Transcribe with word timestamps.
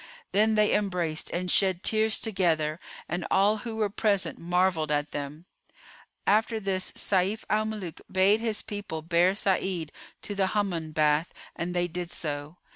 Then 0.31 0.55
they 0.55 0.73
embraced 0.73 1.29
and 1.29 1.51
shed 1.51 1.83
tears 1.83 2.17
together 2.19 2.79
and 3.07 3.23
all 3.29 3.57
who 3.57 3.75
were 3.75 3.91
present 3.91 4.39
marvelled 4.39 4.89
at 4.89 5.11
them. 5.11 5.45
After 6.25 6.59
this 6.59 6.91
Sayf 6.93 7.43
al 7.51 7.65
Muluk 7.65 8.01
bade 8.11 8.39
his 8.39 8.63
people 8.63 9.03
bear 9.03 9.35
Sa'id 9.35 9.91
to 10.23 10.33
the 10.33 10.47
Hammam 10.57 10.91
bath: 10.91 11.35
and 11.55 11.75
they 11.75 11.87
did 11.87 12.09
so. 12.09 12.57